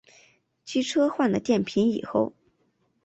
[0.65, 2.33] 机车换了电瓶以后